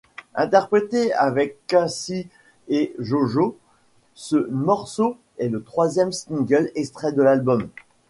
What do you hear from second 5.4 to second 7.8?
le troisième single extrait de l'album.